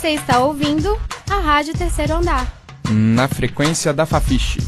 Você 0.00 0.12
está 0.12 0.42
ouvindo 0.42 0.98
a 1.30 1.40
Rádio 1.40 1.76
Terceiro 1.76 2.14
Andar. 2.14 2.50
Na 2.90 3.28
frequência 3.28 3.92
da 3.92 4.06
Fafiche. 4.06 4.58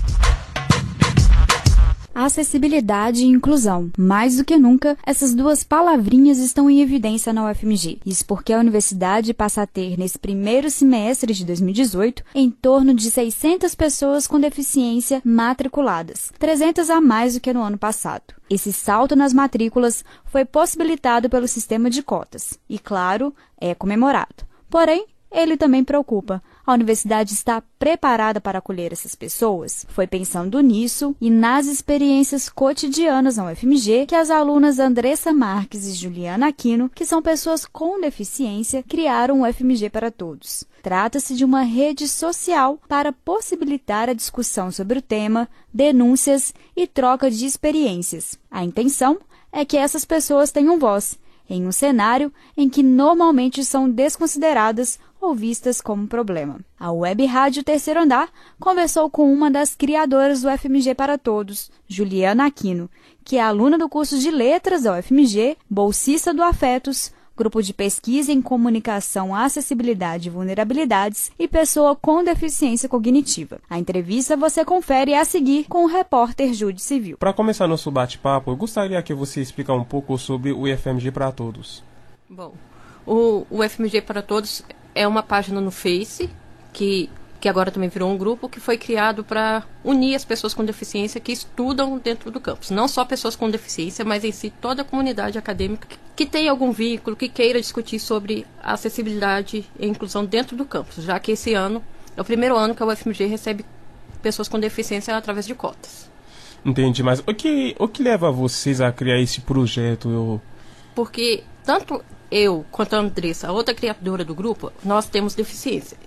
Acessibilidade 2.14 3.22
e 3.22 3.28
inclusão. 3.28 3.90
Mais 3.96 4.36
do 4.36 4.44
que 4.44 4.58
nunca, 4.58 4.94
essas 5.06 5.34
duas 5.34 5.64
palavrinhas 5.64 6.36
estão 6.36 6.68
em 6.68 6.82
evidência 6.82 7.32
na 7.32 7.50
UFMG. 7.50 7.98
Isso 8.04 8.26
porque 8.26 8.52
a 8.52 8.58
universidade 8.58 9.32
passa 9.32 9.62
a 9.62 9.66
ter, 9.66 9.98
nesse 9.98 10.18
primeiro 10.18 10.70
semestre 10.70 11.32
de 11.32 11.46
2018, 11.46 12.22
em 12.34 12.50
torno 12.50 12.92
de 12.92 13.10
600 13.10 13.74
pessoas 13.74 14.26
com 14.26 14.38
deficiência 14.38 15.22
matriculadas, 15.24 16.30
300 16.38 16.90
a 16.90 17.00
mais 17.00 17.32
do 17.32 17.40
que 17.40 17.54
no 17.54 17.62
ano 17.62 17.78
passado. 17.78 18.34
Esse 18.50 18.70
salto 18.70 19.16
nas 19.16 19.32
matrículas 19.32 20.04
foi 20.26 20.44
possibilitado 20.44 21.30
pelo 21.30 21.48
sistema 21.48 21.88
de 21.88 22.02
cotas 22.02 22.58
e, 22.68 22.78
claro, 22.78 23.34
é 23.58 23.74
comemorado. 23.74 24.52
Porém, 24.72 25.04
ele 25.32 25.56
também 25.56 25.82
preocupa. 25.82 26.42
A 26.64 26.74
universidade 26.74 27.32
está 27.32 27.62
preparada 27.78 28.40
para 28.40 28.58
acolher 28.58 28.92
essas 28.92 29.14
pessoas? 29.14 29.84
Foi 29.88 30.06
pensando 30.06 30.60
nisso 30.60 31.16
e 31.20 31.30
nas 31.30 31.66
experiências 31.66 32.48
cotidianas 32.48 33.36
na 33.36 33.50
UFMG 33.50 34.06
que 34.06 34.14
as 34.14 34.30
alunas 34.30 34.78
Andressa 34.78 35.32
Marques 35.32 35.86
e 35.86 35.94
Juliana 35.94 36.48
Aquino, 36.48 36.88
que 36.88 37.04
são 37.04 37.20
pessoas 37.20 37.66
com 37.66 38.00
deficiência, 38.00 38.84
criaram 38.84 39.40
o 39.40 39.48
UFMG 39.48 39.90
para 39.90 40.10
Todos. 40.10 40.64
Trata-se 40.82 41.34
de 41.34 41.44
uma 41.44 41.62
rede 41.62 42.06
social 42.06 42.78
para 42.88 43.12
possibilitar 43.12 44.08
a 44.08 44.14
discussão 44.14 44.70
sobre 44.70 44.98
o 44.98 45.02
tema, 45.02 45.48
denúncias 45.72 46.52
e 46.76 46.86
troca 46.86 47.30
de 47.30 47.46
experiências. 47.46 48.38
A 48.50 48.64
intenção 48.64 49.18
é 49.50 49.64
que 49.64 49.76
essas 49.76 50.04
pessoas 50.04 50.52
tenham 50.52 50.78
voz 50.78 51.18
em 51.48 51.66
um 51.66 51.72
cenário 51.72 52.32
em 52.56 52.68
que 52.68 52.82
normalmente 52.82 53.64
são 53.64 53.90
desconsideradas 53.90 54.98
ou 55.20 55.34
vistas 55.34 55.80
como 55.80 56.08
problema. 56.08 56.60
A 56.78 56.90
Web 56.90 57.24
Rádio 57.26 57.62
Terceiro 57.62 58.00
Andar 58.00 58.28
conversou 58.58 59.08
com 59.08 59.32
uma 59.32 59.50
das 59.50 59.74
criadoras 59.74 60.42
do 60.42 60.50
FMG 60.50 60.94
para 60.94 61.16
Todos, 61.16 61.70
Juliana 61.86 62.46
Aquino, 62.46 62.90
que 63.24 63.36
é 63.36 63.42
aluna 63.42 63.78
do 63.78 63.88
curso 63.88 64.18
de 64.18 64.30
Letras 64.30 64.82
da 64.82 64.98
UFMG, 64.98 65.56
bolsista 65.70 66.34
do 66.34 66.42
Afetos, 66.42 67.12
grupo 67.36 67.62
de 67.62 67.72
pesquisa 67.72 68.32
em 68.32 68.42
comunicação, 68.42 69.34
acessibilidade 69.34 70.28
e 70.28 70.30
vulnerabilidades 70.30 71.30
e 71.38 71.48
pessoa 71.48 71.96
com 71.96 72.22
deficiência 72.24 72.88
cognitiva. 72.88 73.60
A 73.68 73.78
entrevista 73.78 74.36
você 74.36 74.64
confere 74.64 75.14
a 75.14 75.24
seguir 75.24 75.64
com 75.68 75.84
o 75.84 75.88
repórter 75.88 76.52
Jude 76.52 76.80
Civil. 76.80 77.16
Para 77.18 77.32
começar 77.32 77.66
nosso 77.66 77.90
bate-papo, 77.90 78.50
eu 78.50 78.56
gostaria 78.56 79.02
que 79.02 79.14
você 79.14 79.40
explicar 79.40 79.74
um 79.74 79.84
pouco 79.84 80.16
sobre 80.18 80.52
o 80.52 80.68
IFMG 80.68 81.10
para 81.10 81.32
Todos. 81.32 81.82
Bom, 82.28 82.54
o, 83.06 83.46
o 83.50 83.68
FMG 83.68 84.02
para 84.02 84.22
Todos 84.22 84.64
é 84.94 85.06
uma 85.06 85.22
página 85.22 85.60
no 85.60 85.70
Face 85.70 86.30
que 86.72 87.10
que 87.42 87.48
agora 87.48 87.72
também 87.72 87.88
virou 87.88 88.08
um 88.08 88.16
grupo 88.16 88.48
que 88.48 88.60
foi 88.60 88.78
criado 88.78 89.24
para 89.24 89.64
unir 89.82 90.14
as 90.14 90.24
pessoas 90.24 90.54
com 90.54 90.64
deficiência 90.64 91.20
que 91.20 91.32
estudam 91.32 91.98
dentro 91.98 92.30
do 92.30 92.38
campus. 92.38 92.70
Não 92.70 92.86
só 92.86 93.04
pessoas 93.04 93.34
com 93.34 93.50
deficiência, 93.50 94.04
mas 94.04 94.22
em 94.22 94.30
si 94.30 94.48
toda 94.48 94.82
a 94.82 94.84
comunidade 94.84 95.36
acadêmica 95.36 95.88
que, 95.88 95.98
que 96.14 96.24
tem 96.24 96.48
algum 96.48 96.70
vínculo, 96.70 97.16
que 97.16 97.28
queira 97.28 97.60
discutir 97.60 97.98
sobre 97.98 98.46
acessibilidade 98.62 99.68
e 99.76 99.88
inclusão 99.88 100.24
dentro 100.24 100.56
do 100.56 100.64
campus, 100.64 101.02
já 101.02 101.18
que 101.18 101.32
esse 101.32 101.52
ano 101.52 101.82
é 102.16 102.20
o 102.20 102.24
primeiro 102.24 102.56
ano 102.56 102.76
que 102.76 102.82
a 102.84 102.86
UFMG 102.86 103.26
recebe 103.26 103.64
pessoas 104.22 104.46
com 104.46 104.60
deficiência 104.60 105.16
através 105.16 105.44
de 105.44 105.56
cotas. 105.56 106.08
Entendi, 106.64 107.02
mas 107.02 107.24
o 107.26 107.34
que, 107.34 107.74
o 107.76 107.88
que 107.88 108.04
leva 108.04 108.30
vocês 108.30 108.80
a 108.80 108.92
criar 108.92 109.18
esse 109.18 109.40
projeto? 109.40 110.40
Porque 110.94 111.42
tanto 111.64 112.04
eu 112.30 112.64
quanto 112.70 112.94
a 112.94 113.00
Andressa, 113.00 113.48
a 113.48 113.52
outra 113.52 113.74
criadora 113.74 114.24
do 114.24 114.32
grupo, 114.32 114.72
nós 114.84 115.08
temos 115.08 115.34
deficiência. 115.34 115.98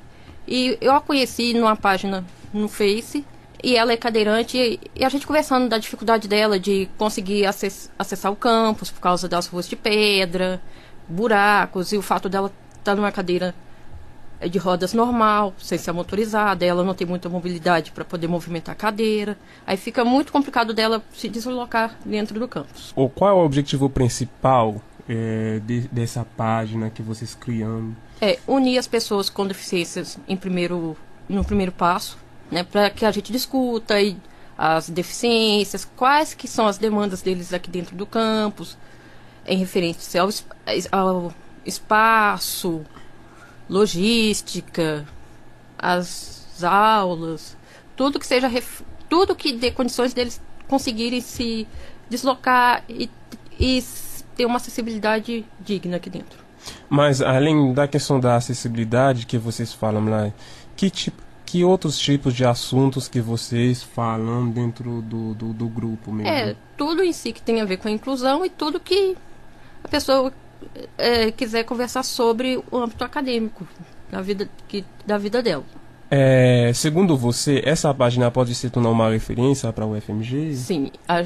E 0.48 0.78
eu 0.82 0.94
a 0.94 1.02
conheci 1.02 1.54
numa 1.54 1.76
página 1.76 2.24
no 2.54 2.68
Face, 2.68 3.26
e 3.64 3.76
ela 3.76 3.92
é 3.92 3.98
cadeirante, 3.98 4.80
e 4.96 5.04
a 5.04 5.10
gente 5.10 5.26
conversando 5.26 5.68
da 5.68 5.78
dificuldade 5.78 6.28
dela 6.28 6.60
de 6.60 6.88
conseguir 6.98 7.46
acess 7.46 7.90
acessar 7.98 8.32
o 8.32 8.36
campus 8.36 8.92
por 8.92 9.00
causa 9.00 9.28
das 9.28 9.48
ruas 9.48 9.68
de 9.68 9.76
pedra, 9.76 10.62
buracos, 11.08 11.92
e 11.92 11.98
o 11.98 12.02
fato 12.02 12.30
dela 12.30 12.52
estar 12.78 12.92
tá 12.92 12.96
numa 12.96 13.12
cadeira 13.12 13.56
de 14.50 14.58
rodas 14.58 14.94
normal, 14.94 15.54
sem 15.58 15.78
ser 15.78 15.92
motorizada, 15.92 16.66
ela 16.66 16.84
não 16.84 16.94
tem 16.94 17.08
muita 17.08 17.30
mobilidade 17.30 17.92
para 17.92 18.04
poder 18.04 18.28
movimentar 18.28 18.74
a 18.74 18.76
cadeira. 18.76 19.38
Aí 19.66 19.78
fica 19.78 20.04
muito 20.04 20.32
complicado 20.32 20.74
dela 20.74 21.02
se 21.14 21.30
deslocar 21.30 21.96
dentro 22.06 22.40
do 22.40 22.48
campus. 22.48 22.94
O 22.96 23.10
qual 23.10 23.32
é 23.32 23.34
o 23.34 23.46
objetivo 23.46 23.90
principal 23.90 24.82
é, 25.08 25.60
de, 25.64 25.82
dessa 25.90 26.26
página 26.38 26.90
que 26.90 27.02
vocês 27.02 27.36
criam? 27.36 27.96
É, 28.20 28.40
unir 28.48 28.78
as 28.78 28.88
pessoas 28.88 29.30
com 29.30 29.46
deficiências 29.46 30.18
em 30.28 30.36
primeiro, 30.36 30.98
no 31.28 31.44
primeiro 31.44 31.72
passo, 31.72 32.18
né, 32.52 32.64
para 32.64 32.90
que 32.90 33.06
a 33.06 33.12
gente 33.12 33.32
discuta 33.32 34.00
e 34.02 34.18
as 34.58 34.90
deficiências, 34.90 35.86
quais 35.96 36.34
que 36.34 36.48
são 36.48 36.66
as 36.66 36.78
demandas 36.78 37.22
deles 37.22 37.54
aqui 37.54 37.70
dentro 37.70 37.96
do 37.96 38.06
campus, 38.06 38.78
em 39.46 39.58
referência 39.58 40.22
ao, 40.22 40.30
ao 40.92 41.34
espaço, 41.66 42.84
logística, 43.70 45.06
as 45.78 46.64
aulas, 46.64 47.58
tudo 47.96 48.20
que 48.20 48.26
seja 48.26 48.50
tudo 49.10 49.36
que 49.36 49.54
dê 49.54 49.72
condições 49.72 50.14
deles 50.14 50.42
conseguirem 50.68 51.22
se 51.22 51.68
deslocar 52.10 52.84
e, 52.88 53.10
e 53.60 53.82
ter 54.36 54.46
uma 54.46 54.58
acessibilidade 54.58 55.46
digna 55.60 55.98
aqui 55.98 56.10
dentro. 56.10 56.44
Mas 56.90 57.22
além 57.22 57.74
da 57.74 57.88
questão 57.88 58.20
da 58.20 58.36
acessibilidade 58.36 59.26
que 59.26 59.38
vocês 59.38 59.74
falam 59.74 60.06
lá, 60.06 60.32
que 60.76 60.90
tipo 60.90 61.26
que 61.46 61.64
outros 61.64 62.00
tipos 62.00 62.34
de 62.34 62.44
assuntos 62.44 63.08
que 63.08 63.22
vocês 63.22 63.84
falam 63.84 64.50
dentro 64.50 65.02
do, 65.04 65.36
do, 65.36 65.54
do, 65.54 65.68
grupo 65.70 66.12
mesmo? 66.12 66.30
É, 66.30 66.56
tudo 66.76 67.04
em 67.04 67.14
si 67.14 67.32
que 67.32 67.42
tem 67.42 67.62
a 67.62 67.66
ver 67.66 67.78
com 67.78 67.88
a 67.88 67.92
inclusão 67.92 68.44
e 68.44 68.50
tudo 68.50 68.80
que 68.80 69.16
a 69.84 69.88
pessoa 69.88 70.34
é, 70.98 71.32
quiser 71.32 71.64
conversar 71.64 72.04
sobre 72.04 72.62
o 72.72 72.78
âmbito 72.78 73.04
acadêmico 73.04 73.68
da 74.10 74.22
vida, 74.22 74.50
que, 74.68 74.84
da 75.06 75.18
vida 75.18 75.42
dela. 75.42 75.64
É, 76.10 76.72
segundo 76.74 77.16
você, 77.16 77.62
essa 77.66 77.94
página 77.94 78.30
pode 78.30 78.54
se 78.56 78.70
tornar 78.70 78.90
uma 78.90 79.10
referência 79.10 79.72
para 79.72 79.86
o 79.86 80.00
FMG? 80.00 80.56
Sim. 80.56 80.92
A, 81.08 81.24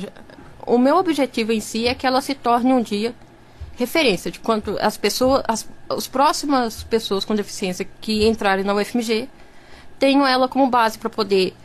o 0.69 0.77
meu 0.77 0.97
objetivo 0.97 1.51
em 1.51 1.59
si 1.59 1.87
é 1.87 1.95
que 1.95 2.05
ela 2.05 2.21
se 2.21 2.35
torne 2.35 2.71
um 2.71 2.81
dia 2.81 3.13
referência 3.75 4.29
de 4.29 4.39
quanto 4.39 4.77
as 4.79 4.97
pessoas, 4.97 5.41
as, 5.47 5.67
as 5.89 6.05
próximas 6.05 6.83
pessoas 6.83 7.25
com 7.25 7.33
deficiência 7.33 7.87
que 8.01 8.27
entrarem 8.27 8.63
na 8.63 8.73
UFMG 8.75 9.27
tenham 9.97 10.27
ela 10.27 10.47
como 10.47 10.69
base 10.69 10.99
para 10.99 11.09
poder 11.09 11.55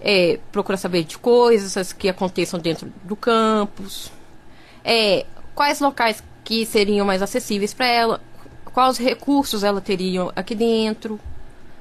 é, 0.00 0.40
procurar 0.50 0.78
saber 0.78 1.04
de 1.04 1.18
coisas 1.18 1.92
que 1.92 2.08
aconteçam 2.08 2.58
dentro 2.58 2.92
do 3.04 3.14
campus, 3.14 4.10
é, 4.82 5.26
quais 5.54 5.80
locais 5.80 6.22
que 6.42 6.64
seriam 6.64 7.06
mais 7.06 7.22
acessíveis 7.22 7.74
para 7.74 7.86
ela, 7.86 8.20
quais 8.72 8.96
recursos 8.98 9.62
ela 9.62 9.80
teria 9.80 10.22
aqui 10.34 10.54
dentro, 10.54 11.20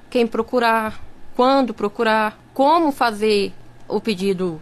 quem 0.09 0.27
procurar, 0.27 1.01
quando 1.35 1.73
procurar, 1.73 2.37
como 2.53 2.91
fazer 2.91 3.53
o 3.87 4.01
pedido 4.01 4.61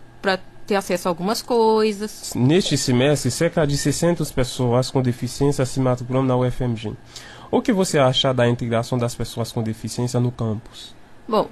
ter 0.68 0.76
acesso 0.76 1.08
a 1.08 1.12
algumas 1.12 1.42
coisas. 1.42 2.34
Neste 2.36 2.78
semestre, 2.78 3.32
cerca 3.32 3.66
de 3.66 3.78
600 3.78 4.30
pessoas 4.32 4.92
com 4.92 5.02
deficiência 5.02 5.66
se 5.66 5.80
matriculam 5.80 6.24
na 6.24 6.36
UFMG. 6.36 6.94
O 7.50 7.62
que 7.62 7.72
você 7.72 7.98
acha 7.98 8.34
da 8.34 8.48
integração 8.48 8.98
das 8.98 9.16
pessoas 9.16 9.52
com 9.52 9.64
deficiência 9.64 10.20
no 10.20 10.32
campus? 10.32 10.94
Bom, 11.26 11.50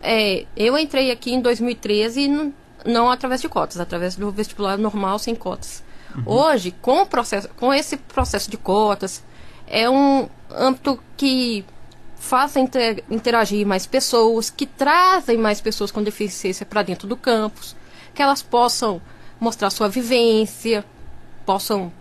é, 0.00 0.46
eu 0.56 0.78
entrei 0.78 1.10
aqui 1.10 1.34
em 1.34 1.40
2013 1.40 2.28
não, 2.28 2.54
não 2.86 3.10
através 3.10 3.40
de 3.40 3.48
cotas, 3.48 3.80
através 3.80 4.14
do 4.14 4.30
vestibular 4.30 4.78
normal 4.78 5.18
sem 5.18 5.34
cotas. 5.34 5.82
Uhum. 6.14 6.22
Hoje, 6.26 6.70
com, 6.80 7.02
o 7.02 7.06
processo, 7.06 7.48
com 7.56 7.74
esse 7.74 7.96
processo 7.96 8.48
de 8.48 8.56
cotas, 8.56 9.24
é 9.66 9.90
um 9.90 10.28
âmbito 10.48 11.00
que 11.16 11.64
faz 12.16 12.54
inter, 12.54 13.02
interagir 13.10 13.66
mais 13.66 13.84
pessoas, 13.86 14.48
que 14.48 14.64
trazem 14.66 15.36
mais 15.36 15.60
pessoas 15.60 15.90
com 15.90 16.00
deficiência 16.02 16.64
para 16.64 16.82
dentro 16.82 17.08
do 17.08 17.16
campus 17.16 17.74
que 18.14 18.22
elas 18.22 18.42
possam 18.42 19.00
mostrar 19.40 19.70
sua 19.70 19.88
vivência, 19.88 20.84
possam 21.44 21.92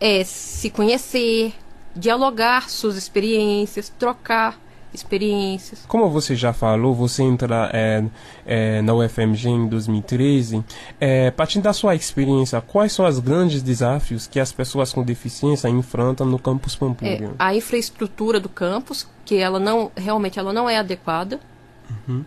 é, 0.00 0.24
se 0.24 0.70
conhecer, 0.70 1.54
dialogar 1.94 2.70
suas 2.70 2.96
experiências, 2.96 3.88
trocar 3.88 4.58
experiências. 4.92 5.84
Como 5.86 6.10
você 6.10 6.36
já 6.36 6.52
falou, 6.52 6.94
você 6.94 7.22
entra 7.22 7.70
é, 7.72 8.04
é, 8.44 8.82
na 8.82 8.94
UFMG 8.94 9.48
em 9.48 9.66
2013. 9.66 10.62
É, 11.00 11.30
partindo 11.30 11.62
da 11.62 11.72
sua 11.72 11.94
experiência, 11.94 12.60
quais 12.60 12.92
são 12.92 13.06
os 13.06 13.18
grandes 13.18 13.62
desafios 13.62 14.26
que 14.26 14.38
as 14.38 14.52
pessoas 14.52 14.92
com 14.92 15.02
deficiência 15.02 15.68
enfrentam 15.68 16.26
no 16.26 16.38
campus 16.38 16.76
Pampulha? 16.76 17.26
É, 17.26 17.30
a 17.38 17.54
infraestrutura 17.54 18.38
do 18.38 18.48
campus, 18.48 19.08
que 19.24 19.36
ela 19.36 19.58
não 19.58 19.90
realmente 19.96 20.38
ela 20.38 20.52
não 20.52 20.68
é 20.68 20.76
adequada, 20.76 21.40
uhum. 22.08 22.24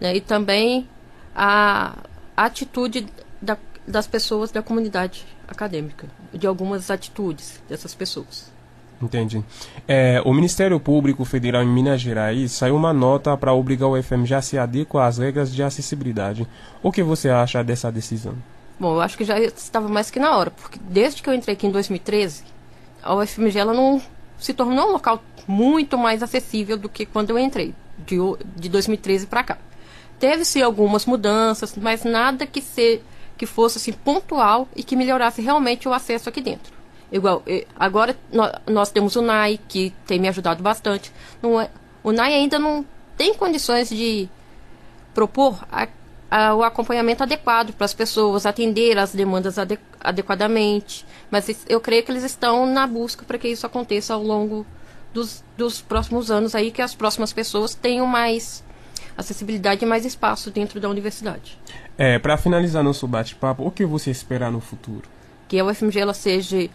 né, 0.00 0.16
e 0.16 0.20
também 0.20 0.86
a 1.34 1.96
a 2.11 2.11
atitude 2.36 3.06
da, 3.40 3.56
das 3.86 4.06
pessoas 4.06 4.50
da 4.50 4.62
comunidade 4.62 5.26
acadêmica, 5.46 6.06
de 6.32 6.46
algumas 6.46 6.90
atitudes 6.90 7.62
dessas 7.68 7.94
pessoas. 7.94 8.50
Entendi. 9.00 9.42
É, 9.88 10.22
o 10.24 10.32
Ministério 10.32 10.78
Público 10.78 11.24
Federal 11.24 11.62
em 11.62 11.66
Minas 11.66 12.00
Gerais 12.00 12.52
saiu 12.52 12.76
uma 12.76 12.92
nota 12.92 13.36
para 13.36 13.52
obrigar 13.52 13.88
o 13.88 14.00
FMG 14.00 14.34
a 14.34 14.42
se 14.42 14.56
adequar 14.56 15.08
às 15.08 15.18
regras 15.18 15.52
de 15.52 15.62
acessibilidade. 15.62 16.46
O 16.82 16.92
que 16.92 17.02
você 17.02 17.28
acha 17.28 17.64
dessa 17.64 17.90
decisão? 17.90 18.34
Bom, 18.78 18.94
eu 18.94 19.00
acho 19.00 19.18
que 19.18 19.24
já 19.24 19.38
estava 19.40 19.88
mais 19.88 20.10
que 20.10 20.20
na 20.20 20.36
hora, 20.36 20.50
porque 20.50 20.78
desde 20.88 21.20
que 21.20 21.28
eu 21.28 21.34
entrei 21.34 21.54
aqui 21.54 21.66
em 21.66 21.72
2013, 21.72 22.44
a 23.02 23.14
UFMG 23.16 23.58
ela 23.58 23.74
não 23.74 24.00
se 24.38 24.54
tornou 24.54 24.88
um 24.88 24.92
local 24.92 25.22
muito 25.48 25.98
mais 25.98 26.22
acessível 26.22 26.76
do 26.76 26.88
que 26.88 27.04
quando 27.04 27.30
eu 27.30 27.38
entrei, 27.38 27.74
de, 28.06 28.16
de 28.56 28.68
2013 28.68 29.26
para 29.26 29.42
cá. 29.42 29.58
Teve-se 30.22 30.62
algumas 30.62 31.04
mudanças, 31.04 31.74
mas 31.74 32.04
nada 32.04 32.46
que, 32.46 32.60
se, 32.62 33.02
que 33.36 33.44
fosse 33.44 33.78
assim, 33.78 33.90
pontual 33.90 34.68
e 34.76 34.84
que 34.84 34.94
melhorasse 34.94 35.42
realmente 35.42 35.88
o 35.88 35.92
acesso 35.92 36.28
aqui 36.28 36.40
dentro. 36.40 36.72
Igual, 37.10 37.42
agora 37.74 38.16
nós 38.64 38.92
temos 38.92 39.16
o 39.16 39.20
NAI, 39.20 39.58
que 39.68 39.92
tem 40.06 40.20
me 40.20 40.28
ajudado 40.28 40.62
bastante. 40.62 41.10
É, 41.42 41.70
o 42.04 42.12
NAI 42.12 42.34
ainda 42.34 42.56
não 42.56 42.86
tem 43.16 43.34
condições 43.34 43.88
de 43.88 44.28
propor 45.12 45.58
a, 45.72 45.88
a, 46.30 46.54
o 46.54 46.62
acompanhamento 46.62 47.24
adequado 47.24 47.72
para 47.72 47.84
as 47.84 47.92
pessoas, 47.92 48.46
atender 48.46 48.96
as 48.98 49.12
demandas 49.12 49.58
ade, 49.58 49.76
adequadamente. 49.98 51.04
Mas 51.32 51.66
eu 51.68 51.80
creio 51.80 52.04
que 52.04 52.12
eles 52.12 52.22
estão 52.22 52.64
na 52.64 52.86
busca 52.86 53.24
para 53.24 53.38
que 53.38 53.48
isso 53.48 53.66
aconteça 53.66 54.14
ao 54.14 54.22
longo 54.22 54.64
dos, 55.12 55.42
dos 55.56 55.80
próximos 55.80 56.30
anos 56.30 56.54
aí, 56.54 56.70
que 56.70 56.80
as 56.80 56.94
próximas 56.94 57.32
pessoas 57.32 57.74
tenham 57.74 58.06
mais 58.06 58.62
acessibilidade 59.16 59.84
e 59.84 59.88
mais 59.88 60.04
espaço 60.04 60.50
dentro 60.50 60.80
da 60.80 60.88
universidade. 60.88 61.58
É, 61.96 62.18
para 62.18 62.36
finalizar 62.36 62.82
nosso 62.82 63.06
bate-papo, 63.06 63.66
o 63.66 63.70
que 63.70 63.84
você 63.84 64.10
espera 64.10 64.50
no 64.50 64.60
futuro? 64.60 65.08
Que 65.48 65.58
a 65.58 65.64
UFMG 65.64 66.00
ela 66.00 66.14
seja 66.14 66.68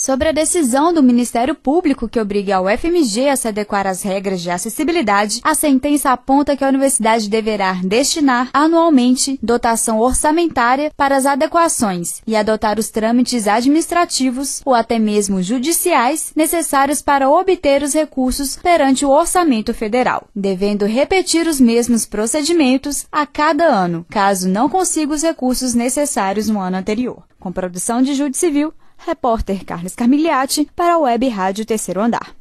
Sobre 0.00 0.30
a 0.30 0.32
decisão 0.32 0.94
do 0.94 1.02
Ministério 1.02 1.54
Público 1.54 2.08
que 2.08 2.18
obriga 2.18 2.56
a 2.56 2.62
UFMG 2.62 3.28
a 3.28 3.36
se 3.36 3.48
adequar 3.48 3.86
às 3.86 4.02
regras 4.02 4.40
de 4.40 4.50
acessibilidade, 4.50 5.42
a 5.44 5.54
sentença 5.54 6.10
aponta 6.10 6.56
que 6.56 6.64
a 6.64 6.68
universidade 6.70 7.28
deverá 7.28 7.74
destinar 7.84 8.48
anualmente 8.50 9.38
dotação 9.42 9.98
orçamentária 9.98 10.90
para 10.96 11.14
as 11.14 11.26
adequações 11.26 12.22
e 12.26 12.34
adotar 12.34 12.78
os 12.78 12.88
trâmites 12.88 13.46
administrativos 13.46 14.62
ou 14.64 14.72
até 14.72 14.98
mesmo 14.98 15.42
judiciais 15.42 16.32
necessários 16.34 17.02
para 17.02 17.28
obter 17.28 17.82
os 17.82 17.92
recursos 17.92 18.56
perante 18.56 19.04
o 19.04 19.10
orçamento 19.10 19.74
federal, 19.74 20.26
devendo 20.34 20.86
repetir 20.86 21.46
os 21.46 21.60
mesmos 21.60 22.06
procedimentos 22.06 23.04
a 23.12 23.26
cada 23.26 23.66
ano, 23.66 24.06
caso 24.08 24.48
não 24.48 24.66
consiga 24.66 25.12
os 25.12 25.22
recursos 25.22 25.74
necessários 25.74 26.48
no 26.48 26.58
ano 26.58 26.78
anterior. 26.78 27.22
Com 27.38 27.50
produção 27.50 28.02
de 28.02 28.14
Júdice 28.14 28.40
Civil, 28.40 28.72
repórter 29.06 29.64
Carlos 29.64 29.94
Carmigliati 29.94 30.68
para 30.74 30.94
a 30.94 30.98
Web 30.98 31.28
Rádio 31.28 31.64
Terceiro 31.64 32.00
Andar. 32.00 32.34